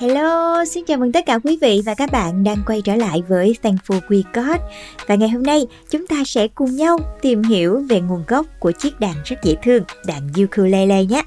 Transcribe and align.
Hello, 0.00 0.64
xin 0.64 0.84
chào 0.84 0.98
mừng 0.98 1.12
tất 1.12 1.26
cả 1.26 1.38
quý 1.38 1.58
vị 1.60 1.82
và 1.86 1.94
các 1.94 2.12
bạn 2.12 2.44
đang 2.44 2.56
quay 2.66 2.82
trở 2.82 2.96
lại 2.96 3.22
với 3.28 3.56
Thankful 3.62 4.00
We 4.08 4.22
Got 4.32 4.60
Và 5.06 5.14
ngày 5.14 5.28
hôm 5.28 5.42
nay 5.42 5.66
chúng 5.90 6.06
ta 6.06 6.16
sẽ 6.26 6.48
cùng 6.48 6.76
nhau 6.76 6.98
tìm 7.20 7.42
hiểu 7.42 7.82
về 7.88 8.00
nguồn 8.00 8.24
gốc 8.28 8.46
của 8.60 8.72
chiếc 8.72 9.00
đàn 9.00 9.14
rất 9.24 9.36
dễ 9.42 9.54
thương, 9.62 9.82
đàn 10.06 10.28
ukulele 10.44 11.04
nhé 11.04 11.22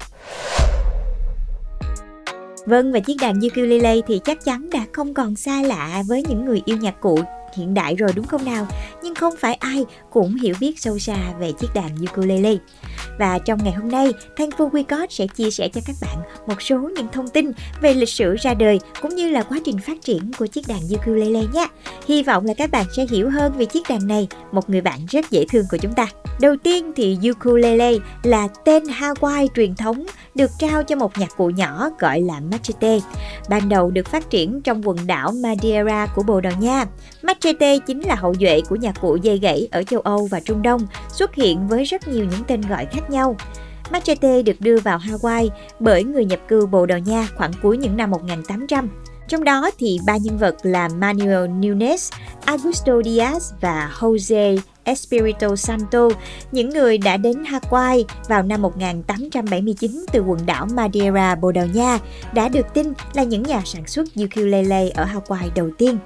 Vâng 2.66 2.92
và 2.92 3.00
chiếc 3.00 3.16
đàn 3.20 3.40
ukulele 3.40 4.00
thì 4.06 4.20
chắc 4.24 4.44
chắn 4.44 4.70
đã 4.70 4.84
không 4.92 5.14
còn 5.14 5.36
xa 5.36 5.62
lạ 5.62 6.02
với 6.08 6.22
những 6.28 6.44
người 6.44 6.62
yêu 6.64 6.76
nhạc 6.76 7.00
cụ 7.00 7.18
hiện 7.56 7.74
đại 7.74 7.94
rồi 7.94 8.10
đúng 8.16 8.26
không 8.26 8.44
nào? 8.44 8.66
Không 9.22 9.36
phải 9.36 9.54
ai 9.54 9.84
cũng 10.10 10.34
hiểu 10.34 10.54
biết 10.60 10.80
sâu 10.80 10.98
xa 10.98 11.16
về 11.40 11.52
chiếc 11.52 11.74
đàn 11.74 11.90
ukulele. 12.10 12.56
Và 13.18 13.38
trong 13.38 13.64
ngày 13.64 13.72
hôm 13.72 13.88
nay, 13.88 14.12
Thankful 14.36 14.70
We 14.70 14.84
Got 14.88 15.12
sẽ 15.12 15.26
chia 15.26 15.50
sẻ 15.50 15.68
cho 15.68 15.80
các 15.86 15.96
bạn 16.02 16.16
một 16.46 16.62
số 16.62 16.78
những 16.78 17.08
thông 17.12 17.28
tin 17.28 17.52
về 17.80 17.94
lịch 17.94 18.08
sử 18.08 18.36
ra 18.40 18.54
đời 18.54 18.80
cũng 19.02 19.14
như 19.14 19.30
là 19.30 19.42
quá 19.42 19.58
trình 19.64 19.78
phát 19.78 20.02
triển 20.02 20.30
của 20.38 20.46
chiếc 20.46 20.68
đàn 20.68 20.80
ukulele 20.94 21.42
nhé. 21.54 21.66
Hy 22.06 22.22
vọng 22.22 22.46
là 22.46 22.54
các 22.54 22.70
bạn 22.70 22.86
sẽ 22.96 23.06
hiểu 23.10 23.30
hơn 23.30 23.52
về 23.56 23.64
chiếc 23.64 23.82
đàn 23.88 24.06
này, 24.06 24.28
một 24.52 24.70
người 24.70 24.80
bạn 24.80 25.06
rất 25.10 25.30
dễ 25.30 25.44
thương 25.50 25.64
của 25.70 25.76
chúng 25.76 25.92
ta. 25.92 26.06
Đầu 26.40 26.56
tiên 26.62 26.92
thì 26.96 27.18
ukulele 27.30 27.92
là 28.22 28.48
tên 28.64 28.84
Hawaii 28.84 29.48
truyền 29.54 29.74
thống 29.74 30.06
được 30.34 30.50
trao 30.58 30.84
cho 30.84 30.96
một 30.96 31.18
nhạc 31.18 31.36
cụ 31.36 31.50
nhỏ 31.50 31.90
gọi 31.98 32.20
là 32.20 32.40
machete. 32.40 32.98
Ban 33.48 33.68
đầu 33.68 33.90
được 33.90 34.08
phát 34.08 34.30
triển 34.30 34.60
trong 34.62 34.88
quần 34.88 35.06
đảo 35.06 35.32
Madeira 35.42 36.06
của 36.06 36.22
Bồ 36.22 36.40
Đào 36.40 36.52
Nha. 36.60 36.84
Machete 37.22 37.78
chính 37.78 38.00
là 38.00 38.14
hậu 38.14 38.34
duệ 38.40 38.60
của 38.68 38.76
nhạc 38.76 39.00
cụ 39.00 39.11
dây 39.16 39.38
gãy 39.38 39.68
ở 39.70 39.82
châu 39.82 40.00
Âu 40.00 40.26
và 40.26 40.40
Trung 40.40 40.62
Đông, 40.62 40.86
xuất 41.08 41.34
hiện 41.34 41.68
với 41.68 41.84
rất 41.84 42.08
nhiều 42.08 42.24
những 42.24 42.44
tên 42.46 42.60
gọi 42.60 42.86
khác 42.86 43.10
nhau. 43.10 43.36
Machete 43.90 44.42
được 44.42 44.60
đưa 44.60 44.78
vào 44.78 44.98
Hawaii 44.98 45.48
bởi 45.80 46.04
người 46.04 46.24
nhập 46.24 46.40
cư 46.48 46.66
Bồ 46.66 46.86
Đào 46.86 46.98
Nha 46.98 47.28
khoảng 47.36 47.52
cuối 47.62 47.76
những 47.76 47.96
năm 47.96 48.10
1800. 48.10 48.88
Trong 49.28 49.44
đó 49.44 49.70
thì 49.78 49.98
ba 50.06 50.16
nhân 50.16 50.38
vật 50.38 50.56
là 50.62 50.88
Manuel 50.88 51.48
Nunes, 51.48 52.12
Augusto 52.44 52.92
Diaz 52.92 53.40
và 53.60 53.90
Jose 54.00 54.58
Espirito 54.84 55.56
Santo, 55.56 56.08
những 56.52 56.70
người 56.70 56.98
đã 56.98 57.16
đến 57.16 57.42
Hawaii 57.42 58.04
vào 58.28 58.42
năm 58.42 58.62
1879 58.62 59.90
từ 60.12 60.20
quần 60.20 60.46
đảo 60.46 60.66
Madeira, 60.74 61.34
Bồ 61.34 61.52
Đào 61.52 61.66
Nha, 61.66 61.98
đã 62.34 62.48
được 62.48 62.66
tin 62.74 62.92
là 63.14 63.22
những 63.22 63.42
nhà 63.42 63.62
sản 63.64 63.86
xuất 63.86 64.06
ukulele 64.24 64.90
ở 64.90 65.04
Hawaii 65.04 65.50
đầu 65.54 65.70
tiên. 65.78 65.98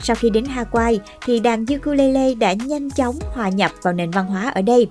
Sau 0.00 0.16
khi 0.16 0.30
đến 0.30 0.44
Hawaii 0.44 0.98
thì 1.24 1.40
đàn 1.40 1.64
ukulele 1.76 2.34
đã 2.34 2.52
nhanh 2.52 2.90
chóng 2.90 3.18
hòa 3.34 3.48
nhập 3.48 3.70
vào 3.82 3.92
nền 3.92 4.10
văn 4.10 4.26
hóa 4.26 4.50
ở 4.54 4.62
đây. 4.62 4.88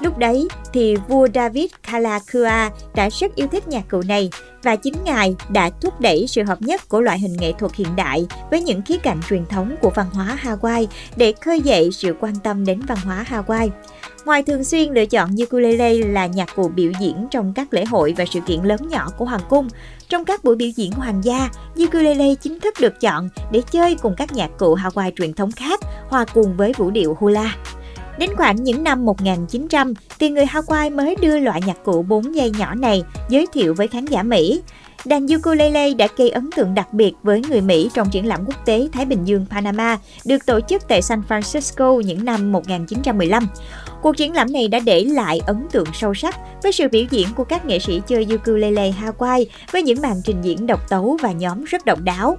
Lúc 0.00 0.18
đấy 0.18 0.48
thì 0.72 0.96
vua 1.08 1.28
David 1.34 1.70
Kalakua 1.90 2.70
đã 2.94 3.08
rất 3.10 3.34
yêu 3.34 3.46
thích 3.46 3.68
nhạc 3.68 3.88
cụ 3.88 4.02
này 4.08 4.30
và 4.62 4.76
chính 4.76 4.94
ngài 5.04 5.36
đã 5.48 5.70
thúc 5.80 6.00
đẩy 6.00 6.26
sự 6.28 6.42
hợp 6.42 6.62
nhất 6.62 6.88
của 6.88 7.00
loại 7.00 7.18
hình 7.18 7.36
nghệ 7.38 7.52
thuật 7.52 7.74
hiện 7.74 7.96
đại 7.96 8.26
với 8.50 8.62
những 8.62 8.82
khía 8.82 8.98
cạnh 8.98 9.20
truyền 9.28 9.46
thống 9.46 9.76
của 9.80 9.90
văn 9.90 10.06
hóa 10.12 10.38
Hawaii 10.42 10.86
để 11.16 11.32
khơi 11.40 11.60
dậy 11.60 11.88
sự 11.92 12.14
quan 12.20 12.34
tâm 12.36 12.64
đến 12.64 12.80
văn 12.80 12.98
hóa 13.04 13.24
Hawaii. 13.28 13.70
Ngoài 14.26 14.42
thường 14.42 14.64
xuyên 14.64 14.92
lựa 14.92 15.06
chọn 15.06 15.30
ukulele 15.42 15.92
là 15.92 16.26
nhạc 16.26 16.56
cụ 16.56 16.68
biểu 16.68 16.92
diễn 17.00 17.26
trong 17.30 17.52
các 17.52 17.74
lễ 17.74 17.84
hội 17.84 18.14
và 18.16 18.24
sự 18.30 18.40
kiện 18.46 18.62
lớn 18.62 18.88
nhỏ 18.88 19.08
của 19.18 19.24
hoàng 19.24 19.40
cung, 19.48 19.68
trong 20.08 20.24
các 20.24 20.44
buổi 20.44 20.56
biểu 20.56 20.68
diễn 20.76 20.92
hoàng 20.92 21.24
gia, 21.24 21.50
ukulele 21.84 22.34
chính 22.34 22.60
thức 22.60 22.74
được 22.80 23.00
chọn 23.00 23.28
để 23.52 23.62
chơi 23.70 23.94
cùng 23.94 24.14
các 24.16 24.32
nhạc 24.32 24.50
cụ 24.58 24.76
Hawaii 24.76 25.10
truyền 25.16 25.32
thống 25.32 25.52
khác, 25.52 25.80
hòa 26.08 26.24
cùng 26.34 26.56
với 26.56 26.72
vũ 26.76 26.90
điệu 26.90 27.16
hula. 27.20 27.56
Đến 28.18 28.30
khoảng 28.36 28.56
những 28.64 28.84
năm 28.84 29.04
1900 29.04 29.94
thì 30.18 30.30
người 30.30 30.44
Hawaii 30.44 30.96
mới 30.96 31.16
đưa 31.20 31.38
loại 31.38 31.60
nhạc 31.66 31.84
cụ 31.84 32.02
4 32.02 32.34
dây 32.34 32.50
nhỏ 32.58 32.74
này 32.74 33.02
giới 33.28 33.46
thiệu 33.52 33.74
với 33.74 33.88
khán 33.88 34.04
giả 34.04 34.22
Mỹ. 34.22 34.62
Đàn 35.04 35.26
ukulele 35.34 35.94
đã 35.94 36.08
gây 36.16 36.30
ấn 36.30 36.50
tượng 36.56 36.74
đặc 36.74 36.92
biệt 36.92 37.12
với 37.22 37.42
người 37.48 37.60
Mỹ 37.60 37.90
trong 37.94 38.10
triển 38.10 38.26
lãm 38.26 38.40
quốc 38.46 38.66
tế 38.66 38.88
Thái 38.92 39.04
Bình 39.04 39.24
Dương, 39.24 39.46
Panama, 39.50 39.98
được 40.24 40.46
tổ 40.46 40.60
chức 40.68 40.88
tại 40.88 41.02
San 41.02 41.22
Francisco 41.28 42.00
những 42.00 42.24
năm 42.24 42.52
1915. 42.52 43.46
Cuộc 44.02 44.16
triển 44.16 44.32
lãm 44.32 44.52
này 44.52 44.68
đã 44.68 44.78
để 44.78 45.04
lại 45.04 45.40
ấn 45.46 45.66
tượng 45.72 45.86
sâu 45.92 46.14
sắc 46.14 46.36
với 46.62 46.72
sự 46.72 46.88
biểu 46.88 47.04
diễn 47.10 47.28
của 47.36 47.44
các 47.44 47.66
nghệ 47.66 47.78
sĩ 47.78 48.00
chơi 48.06 48.26
ukulele 48.34 48.90
Hawaii 48.90 49.44
với 49.72 49.82
những 49.82 50.02
màn 50.02 50.16
trình 50.24 50.42
diễn 50.42 50.66
độc 50.66 50.88
tấu 50.88 51.18
và 51.22 51.32
nhóm 51.32 51.64
rất 51.64 51.84
độc 51.84 52.00
đáo. 52.00 52.36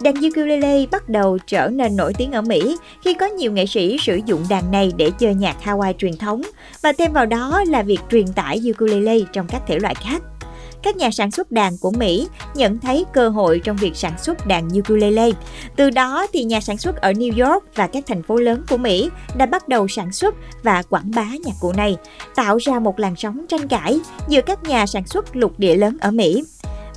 Đàn 0.00 0.14
ukulele 0.14 0.86
bắt 0.90 1.08
đầu 1.08 1.38
trở 1.46 1.68
nên 1.68 1.96
nổi 1.96 2.12
tiếng 2.18 2.32
ở 2.32 2.42
Mỹ 2.42 2.76
khi 3.02 3.14
có 3.14 3.26
nhiều 3.26 3.52
nghệ 3.52 3.66
sĩ 3.66 3.96
sử 4.00 4.20
dụng 4.26 4.44
đàn 4.48 4.70
này 4.70 4.92
để 4.96 5.10
chơi 5.18 5.34
nhạc 5.34 5.56
Hawaii 5.64 5.92
truyền 5.92 6.16
thống 6.16 6.42
và 6.82 6.92
thêm 6.92 7.12
vào 7.12 7.26
đó 7.26 7.64
là 7.66 7.82
việc 7.82 8.00
truyền 8.10 8.26
tải 8.26 8.62
ukulele 8.70 9.18
trong 9.32 9.46
các 9.46 9.62
thể 9.66 9.78
loại 9.78 9.94
khác 9.94 10.22
các 10.84 10.96
nhà 10.96 11.10
sản 11.10 11.30
xuất 11.30 11.52
đàn 11.52 11.78
của 11.78 11.90
Mỹ 11.90 12.28
nhận 12.54 12.78
thấy 12.78 13.04
cơ 13.12 13.28
hội 13.28 13.60
trong 13.64 13.76
việc 13.76 13.96
sản 13.96 14.12
xuất 14.18 14.46
đàn 14.46 14.68
ukulele. 14.78 15.30
Từ 15.76 15.90
đó 15.90 16.26
thì 16.32 16.44
nhà 16.44 16.60
sản 16.60 16.78
xuất 16.78 16.96
ở 16.96 17.12
New 17.12 17.46
York 17.46 17.64
và 17.74 17.86
các 17.86 18.04
thành 18.06 18.22
phố 18.22 18.36
lớn 18.36 18.62
của 18.68 18.76
Mỹ 18.76 19.10
đã 19.36 19.46
bắt 19.46 19.68
đầu 19.68 19.88
sản 19.88 20.12
xuất 20.12 20.34
và 20.62 20.82
quảng 20.82 21.10
bá 21.14 21.26
nhạc 21.44 21.54
cụ 21.60 21.72
này, 21.72 21.96
tạo 22.34 22.56
ra 22.56 22.78
một 22.78 22.98
làn 22.98 23.16
sóng 23.16 23.46
tranh 23.48 23.68
cãi 23.68 24.00
giữa 24.28 24.40
các 24.40 24.62
nhà 24.62 24.86
sản 24.86 25.06
xuất 25.06 25.36
lục 25.36 25.58
địa 25.58 25.76
lớn 25.76 25.96
ở 26.00 26.10
Mỹ. 26.10 26.44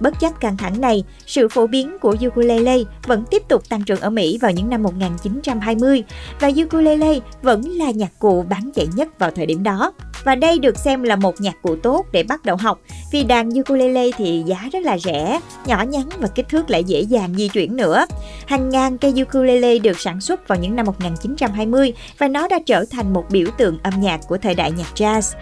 Bất 0.01 0.19
chấp 0.19 0.39
căng 0.39 0.57
thẳng 0.57 0.81
này, 0.81 1.03
sự 1.25 1.47
phổ 1.47 1.67
biến 1.67 1.97
của 2.01 2.15
ukulele 2.27 2.77
vẫn 3.07 3.23
tiếp 3.31 3.43
tục 3.47 3.69
tăng 3.69 3.83
trưởng 3.83 3.99
ở 3.99 4.09
Mỹ 4.09 4.37
vào 4.41 4.51
những 4.51 4.69
năm 4.69 4.83
1920 4.83 6.03
và 6.39 6.51
ukulele 6.63 7.19
vẫn 7.41 7.61
là 7.61 7.91
nhạc 7.91 8.11
cụ 8.19 8.45
bán 8.49 8.69
chạy 8.75 8.87
nhất 8.95 9.19
vào 9.19 9.31
thời 9.31 9.45
điểm 9.45 9.63
đó. 9.63 9.93
Và 10.23 10.35
đây 10.35 10.59
được 10.59 10.77
xem 10.77 11.03
là 11.03 11.15
một 11.15 11.41
nhạc 11.41 11.61
cụ 11.61 11.75
tốt 11.75 12.05
để 12.11 12.23
bắt 12.23 12.45
đầu 12.45 12.57
học 12.57 12.79
vì 13.11 13.23
đàn 13.23 13.49
ukulele 13.49 14.09
thì 14.17 14.43
giá 14.45 14.69
rất 14.71 14.79
là 14.83 14.97
rẻ, 14.97 15.39
nhỏ 15.65 15.81
nhắn 15.81 16.09
và 16.17 16.27
kích 16.27 16.49
thước 16.49 16.69
lại 16.69 16.83
dễ 16.83 17.01
dàng 17.01 17.33
di 17.35 17.47
chuyển 17.47 17.75
nữa. 17.75 18.05
Hàng 18.45 18.69
ngàn 18.69 18.97
cây 18.97 19.13
ukulele 19.21 19.79
được 19.79 19.99
sản 19.99 20.21
xuất 20.21 20.47
vào 20.47 20.59
những 20.59 20.75
năm 20.75 20.85
1920 20.85 21.93
và 22.17 22.27
nó 22.27 22.47
đã 22.47 22.59
trở 22.65 22.85
thành 22.91 23.13
một 23.13 23.25
biểu 23.29 23.47
tượng 23.57 23.77
âm 23.83 23.93
nhạc 24.01 24.19
của 24.27 24.37
thời 24.37 24.55
đại 24.55 24.71
nhạc 24.71 24.87
jazz. 24.95 25.35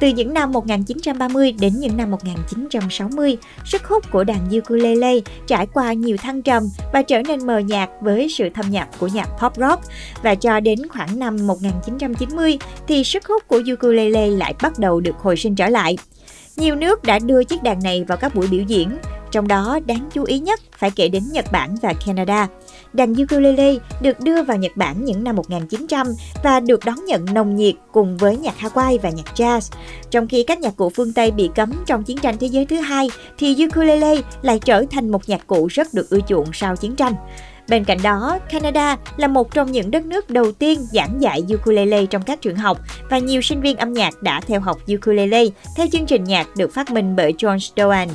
Từ 0.00 0.08
những 0.08 0.34
năm 0.34 0.52
1930 0.52 1.52
đến 1.52 1.72
những 1.78 1.96
năm 1.96 2.10
1960, 2.10 3.36
sức 3.64 3.84
hút 3.84 4.10
của 4.10 4.24
đàn 4.24 4.58
ukulele 4.58 5.14
trải 5.46 5.66
qua 5.66 5.92
nhiều 5.92 6.16
thăng 6.16 6.42
trầm 6.42 6.62
và 6.92 7.02
trở 7.02 7.22
nên 7.22 7.46
mờ 7.46 7.58
nhạt 7.58 7.90
với 8.00 8.28
sự 8.28 8.48
thâm 8.54 8.70
nhập 8.70 8.88
của 8.98 9.08
nhạc 9.08 9.26
pop 9.40 9.56
rock. 9.56 9.82
Và 10.22 10.34
cho 10.34 10.60
đến 10.60 10.88
khoảng 10.88 11.18
năm 11.18 11.46
1990 11.46 12.58
thì 12.88 13.04
sức 13.04 13.26
hút 13.26 13.48
của 13.48 13.60
ukulele 13.72 14.26
lại 14.26 14.54
bắt 14.62 14.78
đầu 14.78 15.00
được 15.00 15.16
hồi 15.18 15.36
sinh 15.36 15.54
trở 15.54 15.68
lại. 15.68 15.98
Nhiều 16.56 16.74
nước 16.74 17.02
đã 17.02 17.18
đưa 17.18 17.44
chiếc 17.44 17.62
đàn 17.62 17.82
này 17.82 18.04
vào 18.04 18.18
các 18.18 18.34
buổi 18.34 18.46
biểu 18.46 18.62
diễn, 18.62 18.96
trong 19.30 19.48
đó 19.48 19.78
đáng 19.86 20.08
chú 20.12 20.24
ý 20.24 20.38
nhất 20.38 20.60
phải 20.78 20.90
kể 20.90 21.08
đến 21.08 21.22
Nhật 21.32 21.44
Bản 21.52 21.76
và 21.82 21.94
Canada. 22.06 22.48
Đàn 22.92 23.12
ukulele 23.12 23.74
được 24.02 24.20
đưa 24.20 24.42
vào 24.42 24.56
Nhật 24.56 24.72
Bản 24.76 25.04
những 25.04 25.24
năm 25.24 25.36
1900 25.36 26.06
và 26.44 26.60
được 26.60 26.84
đón 26.84 27.04
nhận 27.04 27.24
nồng 27.34 27.56
nhiệt 27.56 27.74
cùng 27.92 28.16
với 28.16 28.36
nhạc 28.36 28.54
Hawaii 28.60 28.98
và 29.02 29.10
nhạc 29.10 29.34
jazz. 29.34 29.72
Trong 30.10 30.28
khi 30.28 30.42
các 30.42 30.60
nhạc 30.60 30.76
cụ 30.76 30.90
phương 30.90 31.12
Tây 31.12 31.30
bị 31.30 31.50
cấm 31.54 31.72
trong 31.86 32.04
chiến 32.04 32.18
tranh 32.18 32.36
thế 32.40 32.46
giới 32.46 32.66
thứ 32.66 32.76
hai, 32.76 33.10
thì 33.38 33.56
ukulele 33.64 34.14
lại 34.42 34.58
trở 34.58 34.84
thành 34.90 35.10
một 35.10 35.28
nhạc 35.28 35.46
cụ 35.46 35.66
rất 35.66 35.94
được 35.94 36.10
ưa 36.10 36.20
chuộng 36.28 36.46
sau 36.52 36.76
chiến 36.76 36.96
tranh. 36.96 37.14
Bên 37.68 37.84
cạnh 37.84 37.98
đó, 38.02 38.38
Canada 38.50 38.96
là 39.16 39.28
một 39.28 39.54
trong 39.54 39.72
những 39.72 39.90
đất 39.90 40.06
nước 40.06 40.30
đầu 40.30 40.52
tiên 40.52 40.86
giảng 40.92 41.22
dạy 41.22 41.44
ukulele 41.54 42.06
trong 42.06 42.22
các 42.22 42.40
trường 42.42 42.56
học 42.56 42.78
và 43.10 43.18
nhiều 43.18 43.40
sinh 43.40 43.60
viên 43.60 43.76
âm 43.76 43.92
nhạc 43.92 44.22
đã 44.22 44.40
theo 44.40 44.60
học 44.60 44.78
ukulele 44.94 45.44
theo 45.76 45.86
chương 45.92 46.06
trình 46.06 46.24
nhạc 46.24 46.56
được 46.56 46.74
phát 46.74 46.90
minh 46.90 47.16
bởi 47.16 47.34
John 47.38 47.56
Stowan. 47.56 48.08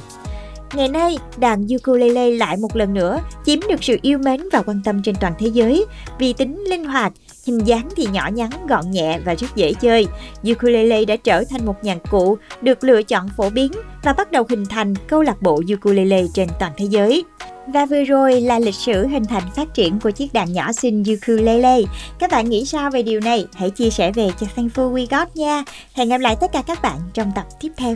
Ngày 0.75 0.87
nay, 0.87 1.17
đàn 1.37 1.67
ukulele 1.75 2.29
lại 2.29 2.57
một 2.57 2.75
lần 2.75 2.93
nữa 2.93 3.19
chiếm 3.45 3.59
được 3.69 3.83
sự 3.83 3.97
yêu 4.01 4.17
mến 4.17 4.41
và 4.51 4.61
quan 4.61 4.81
tâm 4.85 5.01
trên 5.03 5.15
toàn 5.21 5.33
thế 5.39 5.47
giới 5.47 5.85
vì 6.19 6.33
tính 6.33 6.63
linh 6.69 6.85
hoạt, 6.85 7.13
hình 7.47 7.59
dáng 7.59 7.89
thì 7.95 8.07
nhỏ 8.11 8.29
nhắn, 8.33 8.49
gọn 8.69 8.91
nhẹ 8.91 9.19
và 9.25 9.33
rất 9.33 9.55
dễ 9.55 9.73
chơi. 9.73 10.07
Ukulele 10.51 11.05
đã 11.05 11.15
trở 11.15 11.43
thành 11.43 11.65
một 11.65 11.75
nhạc 11.83 11.97
cụ 12.09 12.37
được 12.61 12.83
lựa 12.83 13.03
chọn 13.03 13.29
phổ 13.37 13.49
biến 13.49 13.71
và 14.03 14.13
bắt 14.13 14.31
đầu 14.31 14.43
hình 14.49 14.65
thành 14.65 14.93
câu 15.07 15.21
lạc 15.21 15.41
bộ 15.41 15.61
ukulele 15.73 16.23
trên 16.33 16.47
toàn 16.59 16.71
thế 16.77 16.85
giới. 16.85 17.23
Và 17.67 17.85
vừa 17.85 18.03
rồi 18.03 18.41
là 18.41 18.59
lịch 18.59 18.75
sử 18.75 19.07
hình 19.07 19.25
thành 19.25 19.43
phát 19.55 19.73
triển 19.73 19.99
của 19.99 20.11
chiếc 20.11 20.33
đàn 20.33 20.53
nhỏ 20.53 20.71
xinh 20.71 21.03
ukulele. 21.13 21.81
Các 22.19 22.31
bạn 22.31 22.49
nghĩ 22.49 22.65
sao 22.65 22.91
về 22.91 23.03
điều 23.03 23.19
này? 23.19 23.47
Hãy 23.53 23.69
chia 23.69 23.89
sẻ 23.89 24.11
về 24.11 24.29
cho 24.39 24.47
Thankful 24.55 24.93
We 24.93 25.05
Got 25.09 25.35
nha. 25.35 25.63
Hẹn 25.93 26.09
gặp 26.09 26.17
lại 26.17 26.35
tất 26.41 26.51
cả 26.51 26.63
các 26.67 26.81
bạn 26.81 26.97
trong 27.13 27.31
tập 27.35 27.45
tiếp 27.59 27.69
theo. 27.77 27.95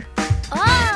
Oh! 0.52 0.87